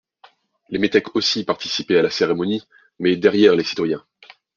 Les 0.69 0.79
métèques 0.79 1.15
aussi 1.15 1.43
participaient 1.43 1.99
à 1.99 2.01
la 2.01 2.09
cérémonie, 2.09 2.63
mais 2.97 3.17
derrière 3.17 3.53
les 3.55 3.63
citoyens. 3.63 4.03